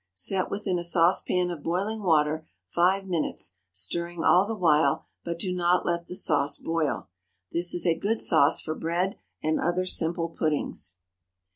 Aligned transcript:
Set 0.15 0.49
within 0.49 0.79
a 0.79 0.83
saucepan 0.83 1.51
of 1.51 1.61
boiling 1.61 2.01
water 2.01 2.47
five 2.67 3.05
minutes, 3.05 3.53
stirring 3.71 4.23
all 4.23 4.47
the 4.47 4.55
while, 4.57 5.05
but 5.23 5.37
do 5.37 5.53
not 5.53 5.85
let 5.85 6.07
the 6.07 6.15
sauce 6.15 6.57
boil. 6.57 7.07
This 7.51 7.75
is 7.75 7.85
a 7.85 7.93
good 7.99 8.17
sauce 8.19 8.61
for 8.61 8.73
bread 8.73 9.19
and 9.43 9.59
other 9.59 9.85
simple 9.85 10.29
puddings. 10.29 10.95